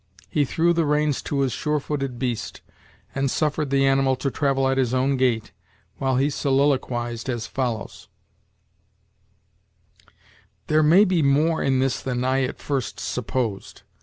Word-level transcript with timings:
He 0.31 0.45
threw 0.45 0.73
the 0.73 0.87
reins 0.87 1.21
to 1.21 1.41
his 1.41 1.51
sure 1.53 1.79
footed 1.79 2.17
beast, 2.17 2.61
and 3.13 3.29
suffered 3.29 3.69
the 3.69 3.85
animal 3.85 4.15
to 4.15 4.31
travel 4.31 4.67
at 4.67 4.79
his 4.79 4.95
own 4.95 5.15
gait, 5.15 5.51
while 5.97 6.15
he 6.17 6.31
soliloquized 6.31 7.29
as 7.29 7.45
follows: 7.45 8.07
"There 10.65 10.81
may 10.81 11.05
be 11.05 11.21
more 11.21 11.61
in 11.61 11.77
this 11.81 12.01
than 12.01 12.23
I 12.23 12.41
at 12.45 12.57
first 12.57 12.99
supposed. 12.99 13.83